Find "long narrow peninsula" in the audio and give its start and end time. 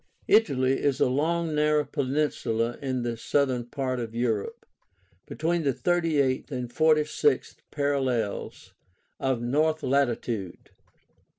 1.07-2.79